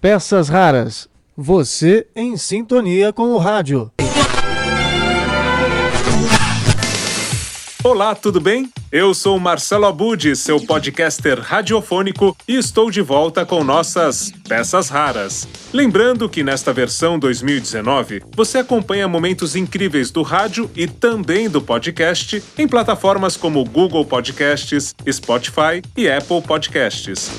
[0.00, 1.08] Peças raras.
[1.36, 3.90] Você em sintonia com o rádio.
[7.84, 8.70] Olá, tudo bem?
[8.90, 15.48] Eu sou Marcelo Abud, seu podcaster radiofônico, e estou de volta com nossas peças raras.
[15.72, 22.42] Lembrando que nesta versão 2019 você acompanha momentos incríveis do rádio e também do podcast
[22.56, 27.30] em plataformas como Google Podcasts, Spotify e Apple Podcasts.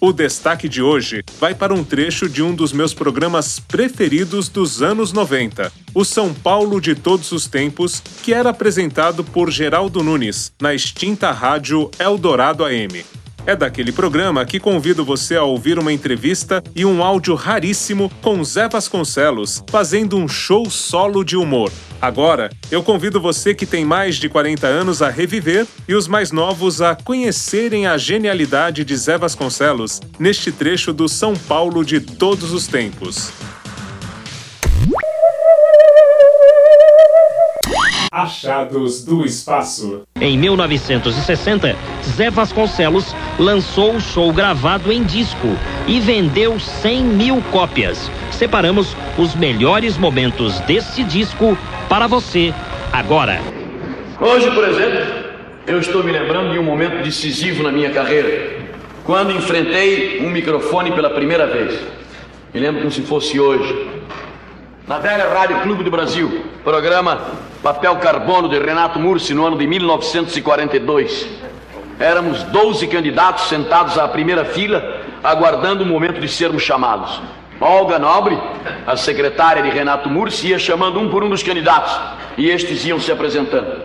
[0.00, 4.80] O destaque de hoje vai para um trecho de um dos meus programas preferidos dos
[4.80, 10.52] anos 90, o São Paulo de Todos os Tempos, que era apresentado por Geraldo Nunes,
[10.62, 13.04] na extinta rádio Eldorado AM.
[13.48, 18.44] É daquele programa que convido você a ouvir uma entrevista e um áudio raríssimo com
[18.44, 21.72] Zé Vasconcelos fazendo um show solo de humor.
[21.98, 26.30] Agora, eu convido você que tem mais de 40 anos a reviver e os mais
[26.30, 32.52] novos a conhecerem a genialidade de Zé Vasconcelos neste trecho do São Paulo de todos
[32.52, 33.32] os tempos.
[38.12, 40.02] Achados do Espaço.
[40.20, 41.76] Em 1960,
[42.08, 45.56] Zé Vasconcelos lançou o show gravado em disco
[45.86, 48.10] e vendeu 100 mil cópias.
[48.30, 51.56] Separamos os melhores momentos desse disco
[51.88, 52.52] para você
[52.92, 53.40] agora.
[54.20, 55.06] Hoje, por exemplo,
[55.66, 58.56] eu estou me lembrando de um momento decisivo na minha carreira,
[59.04, 61.78] quando enfrentei um microfone pela primeira vez.
[62.52, 63.86] Me lembro como se fosse hoje.
[64.86, 67.20] Na velha Rádio Clube do Brasil, programa
[67.62, 71.47] Papel Carbono de Renato Mursi no ano de 1942.
[71.98, 77.20] Éramos 12 candidatos sentados à primeira fila, aguardando o momento de sermos chamados.
[77.60, 78.38] Olga Nobre,
[78.86, 81.92] a secretária de Renato Mursi, ia chamando um por um dos candidatos
[82.36, 83.82] e estes iam se apresentando.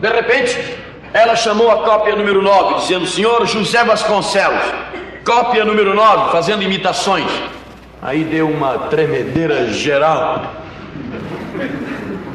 [0.00, 0.56] De repente,
[1.12, 4.62] ela chamou a cópia número 9, dizendo: Senhor José Vasconcelos,
[5.24, 7.30] cópia número 9, fazendo imitações.
[8.00, 10.54] Aí deu uma tremedeira geral.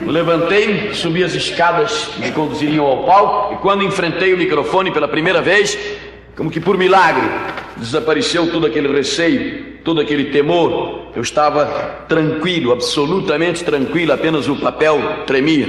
[0.05, 5.41] Levantei, subi as escadas que conduziriam ao palco e quando enfrentei o microfone pela primeira
[5.41, 5.77] vez,
[6.35, 7.27] como que por milagre,
[7.77, 11.07] desapareceu todo aquele receio, todo aquele temor.
[11.15, 11.65] Eu estava
[12.07, 15.67] tranquilo, absolutamente tranquilo, apenas o papel tremia.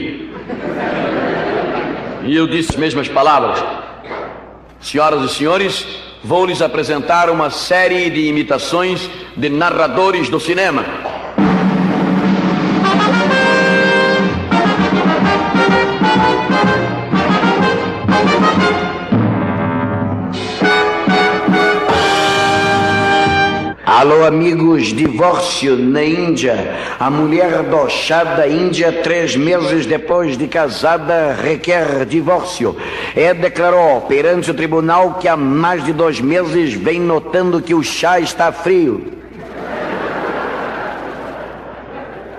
[2.24, 3.62] E eu disse as mesmas palavras:
[4.80, 5.86] Senhoras e senhores,
[6.22, 11.13] vou lhes apresentar uma série de imitações de narradores do cinema.
[24.04, 26.76] Alô, amigos, divórcio na Índia.
[27.00, 32.76] A mulher do chá da Índia, três meses depois de casada, requer divórcio.
[33.16, 37.82] É declarou perante o tribunal que há mais de dois meses vem notando que o
[37.82, 39.10] chá está frio.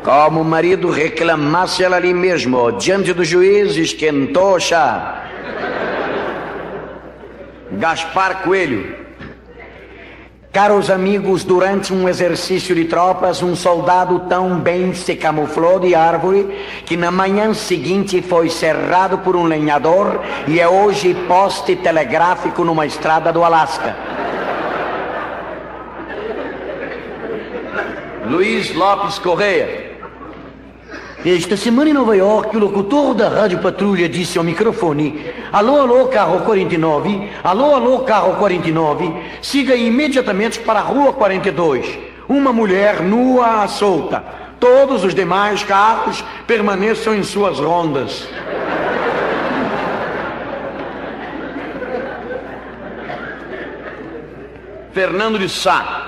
[0.03, 5.23] Como o marido reclamasse ela ali mesmo, diante do juiz, esquentou o chá.
[7.71, 9.04] Gaspar Coelho.
[10.55, 16.47] Caros amigos, durante um exercício de tropas, um soldado tão bem se camuflou de árvore
[16.85, 22.85] que na manhã seguinte foi cerrado por um lenhador e é hoje poste telegráfico numa
[22.85, 23.97] estrada do Alasca.
[28.25, 29.84] Luiz Lopes Correia.
[31.25, 36.05] Esta semana em Nova York, o locutor da Rádio Patrulha disse ao microfone: Alô, alô,
[36.05, 41.97] carro 49, alô, alô, carro 49, siga imediatamente para a rua 42.
[42.29, 44.23] Uma mulher nua à solta.
[44.59, 48.29] Todos os demais carros permaneçam em suas rondas.
[54.93, 56.04] Fernando de Sá.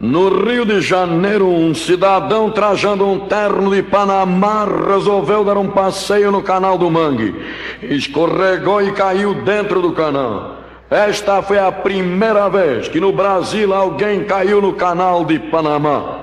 [0.00, 6.32] No Rio de Janeiro, um cidadão trajando um terno de Panamá resolveu dar um passeio
[6.32, 7.34] no canal do Mangue.
[7.82, 10.56] Escorregou e caiu dentro do canal.
[10.88, 16.20] Esta foi a primeira vez que no Brasil alguém caiu no canal de Panamá.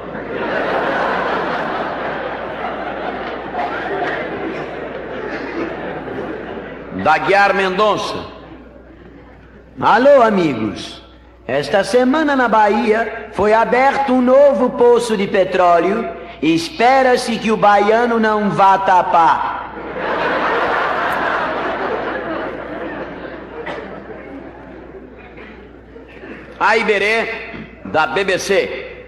[7.04, 8.26] Daguiar Mendonça.
[9.80, 11.07] Alô, amigos.
[11.48, 16.06] Esta semana na Bahia foi aberto um novo poço de petróleo.
[16.42, 19.72] Espera-se que o baiano não vá tapar.
[26.60, 27.30] A Iberê,
[27.86, 29.06] da BBC.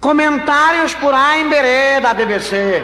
[0.00, 2.82] Comentários por A Iberê, da BBC.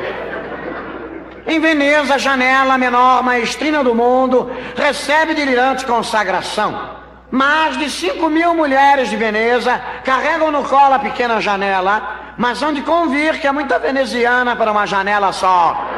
[1.46, 7.03] Em Veneza, a janela menor maestrina do mundo recebe delirante consagração.
[7.30, 12.72] Mais de 5 mil mulheres de Veneza carregam no colo a pequena janela, mas hão
[12.72, 15.90] de convir que é muita veneziana para uma janela só.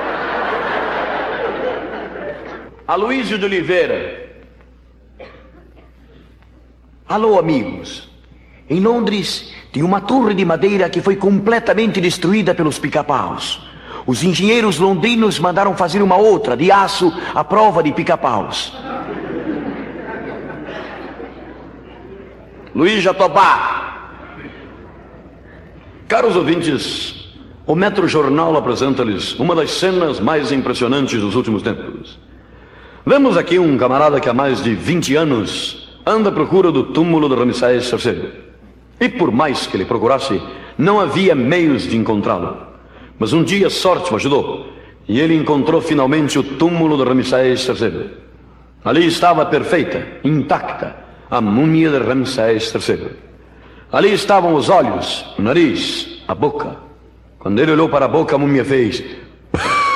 [2.87, 4.27] Aloysio de Oliveira.
[7.09, 8.09] Alô, amigos.
[8.69, 13.61] Em Londres tem uma torre de madeira que foi completamente destruída pelos pica-paus.
[14.07, 18.73] Os engenheiros londrinos mandaram fazer uma outra, de aço, à prova de pica-paus.
[22.77, 24.11] Luiz Jatobá.
[26.07, 27.33] Caros ouvintes,
[27.67, 32.19] o Metro Jornal apresenta-lhes uma das cenas mais impressionantes dos últimos tempos.
[33.07, 37.31] Vemos aqui um camarada que há mais de 20 anos anda à procura do túmulo
[37.31, 38.31] de Ramsés III.
[39.01, 40.39] E por mais que ele procurasse,
[40.77, 42.59] não havia meios de encontrá-lo.
[43.19, 44.71] Mas um dia sorte o ajudou
[45.09, 48.11] e ele encontrou finalmente o túmulo de Ramsés III.
[48.85, 53.11] Ali estava perfeita, intacta, a múmia de Ramsés III.
[53.93, 56.77] Ali estavam os olhos, o nariz, a boca.
[57.39, 59.03] Quando ele olhou para a boca, a múmia fez.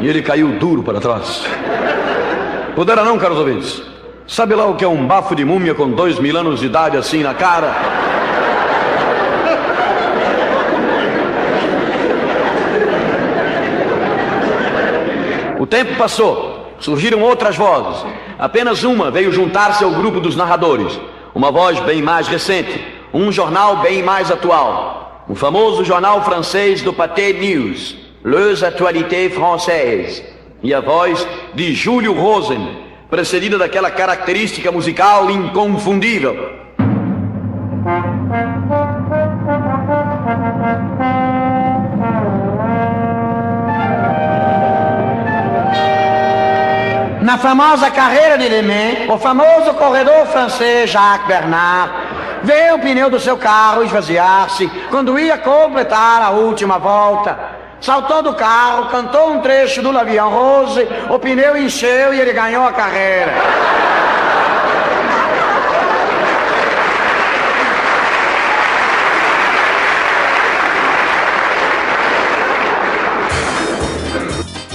[0.00, 1.46] E ele caiu duro para trás.
[2.74, 3.82] Pudera não, caros ouvintes.
[4.26, 6.98] Sabe lá o que é um bafo de múmia com dois mil anos de idade
[6.98, 7.72] assim na cara?
[15.58, 18.04] O tempo passou, surgiram outras vozes.
[18.44, 21.00] Apenas uma veio juntar-se ao grupo dos narradores.
[21.34, 22.78] Uma voz bem mais recente,
[23.10, 25.24] um jornal bem mais atual.
[25.26, 30.22] O famoso jornal francês do Pathé News, Les Actualités Françaises.
[30.62, 32.68] E a voz de Júlio Rosen,
[33.08, 36.63] precedida daquela característica musical inconfundível.
[47.34, 51.92] Na famosa carreira de Le Mans, o famoso corredor francês Jacques Bernard
[52.44, 57.36] vê o pneu do seu carro esvaziar-se quando ia completar a última volta.
[57.80, 62.64] Saltou do carro, cantou um trecho do Lavião Rose, o pneu encheu e ele ganhou
[62.64, 63.32] a carreira.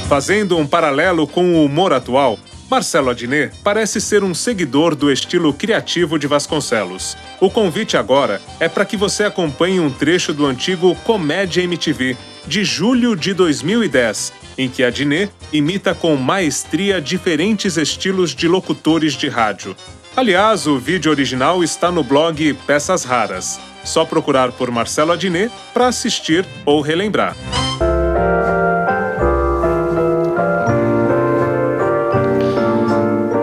[0.10, 2.38] Fazendo um paralelo com o humor atual,
[2.70, 7.18] Marcelo Adnet parece ser um seguidor do estilo criativo de Vasconcelos.
[7.42, 12.64] O convite agora é para que você acompanhe um trecho do antigo Comédia MTV, de
[12.64, 19.76] julho de 2010, em que Adnet imita com maestria diferentes estilos de locutores de rádio.
[20.16, 23.60] Aliás, o vídeo original está no blog Peças Raras.
[23.84, 27.36] Só procurar por Marcelo Adnet para assistir ou relembrar.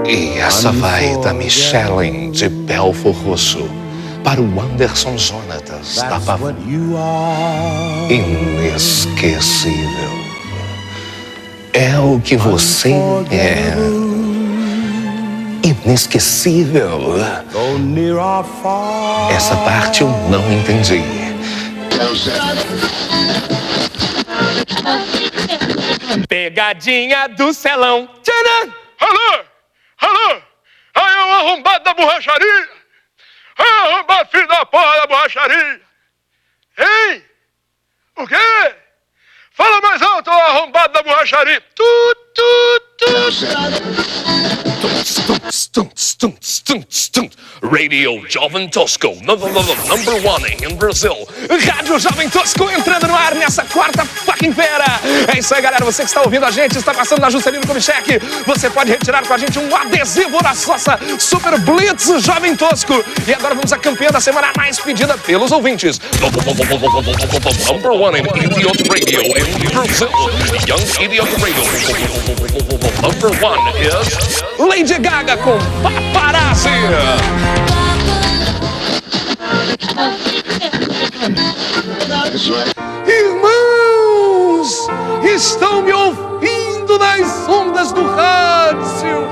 [0.08, 3.69] E essa vai da Michelin de Belfort Rosso
[4.23, 6.56] para o Anderson Jonatas da Pavão.
[8.08, 9.87] Inesquecível.
[11.73, 12.93] É o que você
[13.32, 13.75] é.
[15.67, 17.00] Inesquecível.
[19.31, 21.02] Essa parte eu não entendi.
[26.29, 28.09] Pegadinha do celão.
[28.23, 28.73] Tcharam!
[29.00, 29.56] Alô!
[30.00, 30.43] Alô!
[30.94, 32.68] Aí é o arrombado da borracharia!
[33.59, 35.80] É o arrombado filho da porra da borracharia!
[36.78, 37.25] Hein?
[38.16, 38.37] O quê?
[39.52, 41.61] Fala mais alto, arrombado da borracharia!
[41.75, 43.06] Tu, tu, tu!
[47.62, 49.47] Radio Jovem Tosco, number
[50.25, 51.26] one in Brazil.
[51.49, 54.85] Rádio Jovem Tosco entrando no ar nessa quarta fucking feira.
[55.33, 55.85] É isso aí, galera.
[55.85, 58.19] Você que está ouvindo a gente, está passando na Juscelino Kubitschek.
[58.45, 63.05] Você pode retirar com a gente um adesivo da nossa Super Blitz Jovem Tosco.
[63.26, 66.00] E agora vamos à campanha da semana mais pedida pelos ouvintes.
[67.67, 70.11] Number one in Idiot Radio in Brazil.
[70.67, 71.65] Young Idiot Radio.
[73.00, 76.69] Number one is Lady Gaga com Paparazzi.
[83.07, 84.88] Irmãos,
[85.25, 89.26] estão me ouvindo nas ondas do rádio.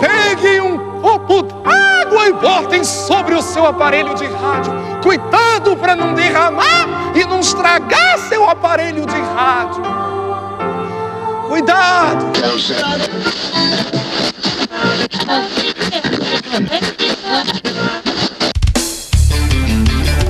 [0.00, 4.72] Peguem um copo d'água e botem sobre o seu aparelho de rádio.
[5.02, 9.82] Cuidado para não derramar e não estragar seu aparelho de rádio.
[11.48, 12.26] Cuidado!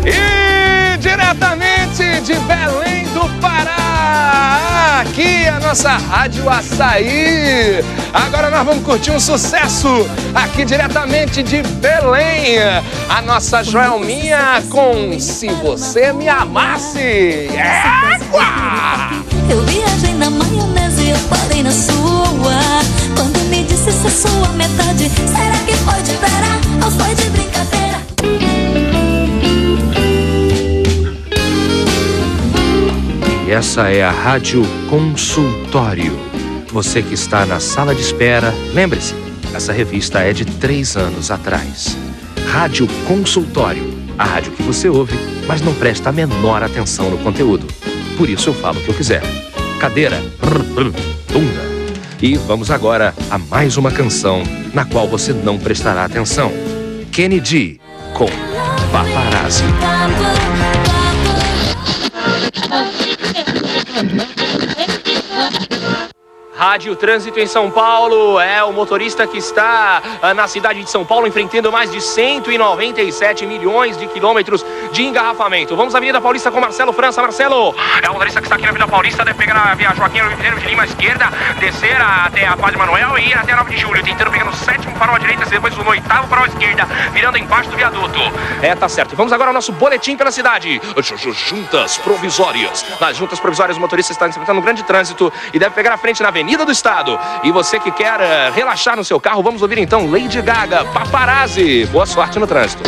[0.04, 7.84] E diretamente de Belém do Pará, aqui a nossa Rádio Açaí.
[8.12, 9.88] Agora nós vamos curtir um sucesso
[10.34, 12.58] aqui diretamente de Belém.
[13.08, 17.48] A nossa Joelminha com Se Você Me Amasse.
[19.50, 22.58] Eu viajei na maionese eu parei na sua.
[23.16, 23.37] Quando
[23.92, 28.02] se é sua metade, será que foi de vera ou foi de brincadeira?
[33.46, 36.18] E essa é a Rádio Consultório.
[36.70, 39.14] Você que está na sala de espera, lembre-se,
[39.54, 41.96] essa revista é de três anos atrás.
[42.52, 43.82] Rádio Consultório,
[44.18, 47.66] a rádio que você ouve, mas não presta a menor atenção no conteúdo.
[48.18, 49.22] Por isso eu falo o que eu quiser.
[49.80, 50.20] Cadeira,
[51.32, 51.77] bunda.
[52.20, 54.42] E vamos agora a mais uma canção
[54.74, 56.52] na qual você não prestará atenção.
[57.12, 57.80] Kennedy
[58.14, 58.26] com
[58.90, 59.64] Paparazzi.
[66.58, 71.04] Rádio Trânsito em São Paulo é o motorista que está ah, na cidade de São
[71.04, 75.76] Paulo enfrentando mais de 197 milhões de quilômetros de engarrafamento.
[75.76, 77.22] Vamos à Avenida Paulista com Marcelo França.
[77.22, 80.18] Marcelo, é o motorista que está aqui na Avenida Paulista, deve pegar a via Joaquim
[80.18, 83.70] Ribeiro de Lima à esquerda, descer até a Padre Manuel e ir até a 9
[83.70, 86.86] de julho, tentando pegar no sétimo farol à direita, depois no oitavo farol à esquerda,
[87.12, 88.18] virando embaixo do viaduto.
[88.62, 89.14] É, tá certo.
[89.14, 90.80] Vamos agora ao nosso boletim pela cidade.
[91.48, 92.84] Juntas provisórias.
[93.00, 96.20] Nas juntas provisórias, o motorista está enfrentando um grande trânsito e deve pegar a frente
[96.20, 97.18] na Avenida do Estado.
[97.42, 101.86] E você que quer eh, relaxar no seu carro, vamos ouvir então Lady Gaga, Paparazzi.
[101.86, 102.82] Boa sorte no trânsito.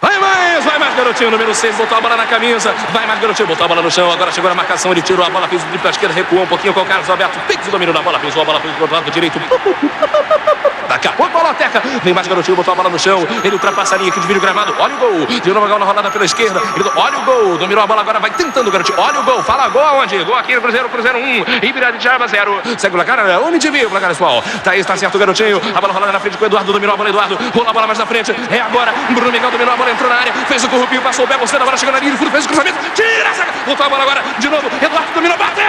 [0.00, 2.74] Vai mais, vai mais, garotinho, número 6, botou a bola na camisa.
[2.92, 4.10] Vai mais, garotinho, botou a bola no chão.
[4.10, 6.46] Agora chegou na marcação, ele tirou a bola, fez o drible à esquerda, recuou um
[6.46, 7.38] pouquinho com o Carlos Alberto.
[7.46, 9.40] Fez o domínio da bola, pisou a bola pro lado direito.
[10.88, 11.82] Daqui a pouco, Boloteca.
[12.02, 13.26] Vem mais, garotinho, botou a bola no chão.
[13.44, 14.74] Ele ultrapassa a linha aqui, divide o gramado.
[14.78, 15.26] Olha o gol.
[15.26, 16.60] De novo, na rolada pela esquerda.
[16.96, 17.58] Olha o gol.
[17.58, 18.98] Dominou a bola agora, vai tentando, garotinho.
[18.98, 19.42] Olha o gol.
[19.42, 20.22] Fala gol aonde?
[20.24, 21.20] Gol aqui no Cruzeiro, Cruzeiro 1.
[21.20, 21.44] Um.
[21.62, 22.62] Ibirá de Arma 0.
[22.78, 24.42] Segue o placar, onde viu o placar pessoal.
[24.64, 25.60] Tá aí, está certo, garotinho.
[25.74, 26.72] A bola rolando na frente com o Eduardo.
[26.72, 27.38] Dominou a bola, Eduardo.
[27.54, 28.34] Rola a bola mais na frente.
[28.50, 28.92] É agora.
[29.10, 30.32] Bruno Miguel dominou a bola, entrou na área.
[30.32, 32.48] Fez o corrupio, passou o pé, você agora chegou na linha de fundo, fez o
[32.48, 32.78] cruzamento.
[32.94, 33.46] Tira essa.
[33.66, 34.22] Voltou a bola agora.
[34.38, 34.66] De novo.
[34.80, 35.64] Eduardo dominou, bateu.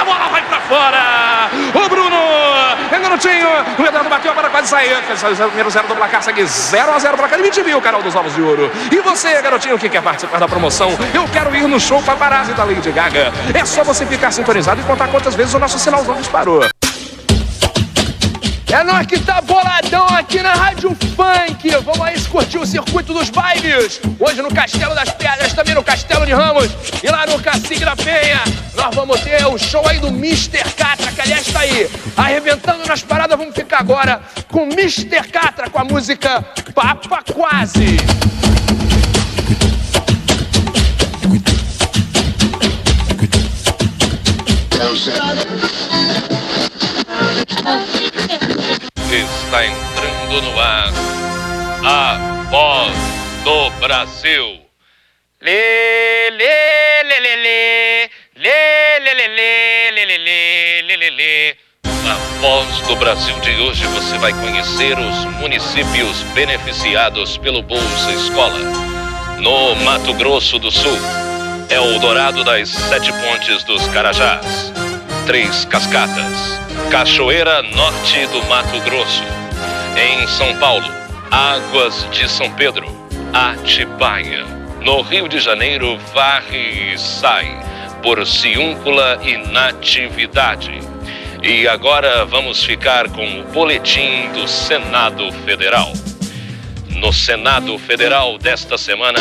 [0.00, 0.35] A bola
[0.66, 1.50] fora.
[1.74, 2.16] O Bruno.
[2.90, 3.48] É garotinho.
[3.78, 4.96] O Eduardo bateu, a bola quase saiu.
[5.48, 7.40] Primeiro zero do placar, segue 0 a 0 placar.
[7.40, 8.70] E te viu, Carol dos Ovos de Ouro.
[8.90, 10.90] E você, garotinho, que quer participar da promoção?
[11.14, 13.32] Eu quero ir no show paparazzi da Lady Gaga.
[13.54, 16.64] É só você ficar sintonizado e contar quantas vezes o nosso sinalzão disparou.
[18.76, 21.70] É nós que tá boladão aqui na Rádio Funk.
[21.82, 23.98] Vamos aí curtir o circuito dos bailes.
[24.20, 26.68] Hoje no Castelo das Pedras, também no Castelo de Ramos
[27.02, 28.44] e lá no Cacique da Penha.
[28.74, 30.62] Nós vamos ter o show aí do Mr.
[30.76, 33.38] Catra, que aliás tá aí arrebentando nas paradas.
[33.38, 35.26] Vamos ficar agora com Mr.
[35.32, 37.96] Catra com a música Papa Quase.
[49.56, 50.92] Está entrando no ar
[51.82, 52.18] a
[52.50, 52.94] voz
[53.42, 54.60] do Brasil.
[55.40, 61.56] Lê, lê, lê, lê, lê, lê, lê, lê, lê, lê, lê, lê, lê, lê.
[62.04, 68.58] Na voz do Brasil de hoje você vai conhecer os municípios beneficiados pelo Bolsa Escola.
[69.38, 70.98] No Mato Grosso do Sul,
[71.70, 74.70] é o Dourado das Sete Pontes dos Carajás.
[75.26, 76.60] Três Cascatas,
[76.90, 79.45] Cachoeira Norte do Mato Grosso.
[79.98, 80.84] Em São Paulo,
[81.30, 82.86] Águas de São Pedro,
[83.32, 84.44] Atibaia.
[84.82, 87.58] No Rio de Janeiro, varre e sai,
[88.02, 90.80] Porciúncula e Natividade.
[91.42, 95.90] E agora vamos ficar com o boletim do Senado Federal.
[96.90, 99.18] No Senado Federal desta semana.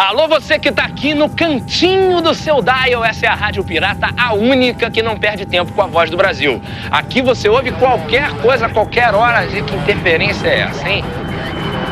[0.00, 4.08] Alô, você que tá aqui no cantinho do seu dial, essa é a Rádio Pirata,
[4.16, 6.58] a única que não perde tempo com a voz do Brasil.
[6.90, 9.46] Aqui você ouve qualquer coisa, qualquer hora.
[9.46, 11.04] Gente, que interferência é essa, hein?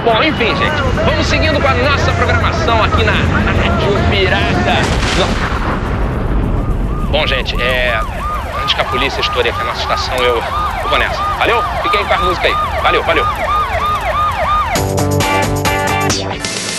[0.06, 4.78] Bom, enfim, gente, vamos seguindo com a nossa programação aqui na Rádio Pirata.
[7.10, 8.00] Bom, gente, é.
[8.62, 11.22] Antes que a polícia estoure aqui a nossa estação, eu, eu vou nessa.
[11.38, 11.62] Valeu?
[11.82, 12.54] Fiquem com a música aí.
[12.82, 13.57] Valeu, valeu.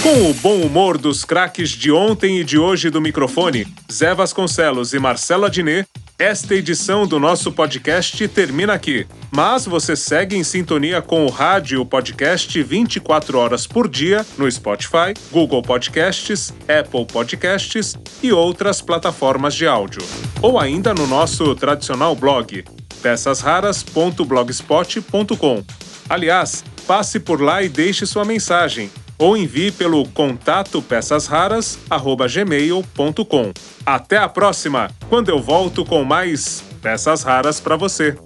[0.10, 4.92] Com o bom humor dos craques de ontem e de hoje do microfone, Zé Vasconcelos
[4.92, 5.88] e Marcelo Adnet,
[6.18, 9.06] esta edição do nosso podcast termina aqui.
[9.30, 15.13] Mas você segue em sintonia com o rádio podcast 24 horas por dia no Spotify,
[15.32, 20.01] Google Podcasts, Apple Podcasts e outras plataformas de áudio.
[20.42, 22.63] Ou ainda no nosso tradicional blog,
[23.04, 25.63] peçasraras.blogspot.com.
[26.10, 28.89] Aliás, passe por lá e deixe sua mensagem
[29.20, 33.54] ou envie pelo contato peçasraras@gmail.com.
[33.86, 38.18] Até a próxima, quando eu volto com mais peças raras para você.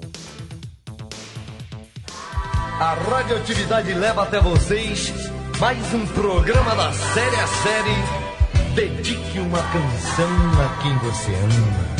[2.80, 5.12] A radioatividade leva até vocês
[5.60, 7.96] mais um programa da série a série.
[8.76, 11.93] Dedique uma canção a quem você ama.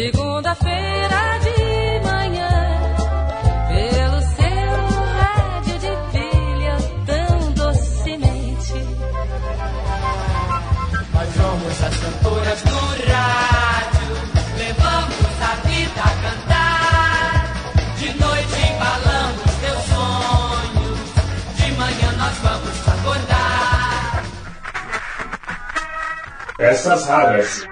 [0.00, 2.56] Segunda-feira de manhã.
[3.68, 4.72] Pelo seu
[5.18, 8.78] rádio de pilha tão docemente.
[11.12, 12.80] Nós somos as cantoras do
[13.12, 14.10] rádio,
[14.56, 17.44] levamos a vida a cantar.
[17.98, 21.00] De noite embalamos teus sonhos,
[21.56, 24.24] de manhã nós vamos acordar.
[26.56, 27.68] Peças raras.